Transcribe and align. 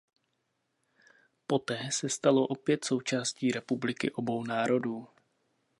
Poté 1.47 1.89
se 1.91 2.09
stalo 2.09 2.47
opět 2.47 2.85
součástí 2.85 3.51
Republiky 3.51 4.11
obou 4.11 4.43
národů. 4.43 5.07